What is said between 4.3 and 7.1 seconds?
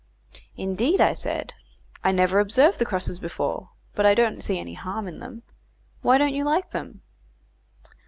see any harm in them. Why don't you like them?"